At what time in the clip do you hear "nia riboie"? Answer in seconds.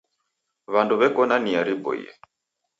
1.45-2.09